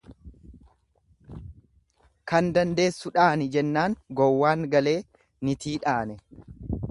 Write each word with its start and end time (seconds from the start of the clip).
Kan 2.31 2.47
dandeessu 2.55 3.13
dhaani 3.19 3.49
jennaan 3.57 3.97
gowwaan 4.21 4.67
galee 4.77 4.97
nitii 5.49 5.77
dhaane. 5.85 6.19